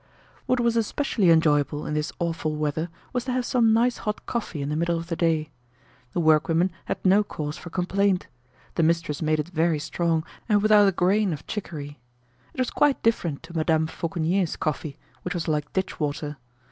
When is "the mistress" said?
8.73-9.21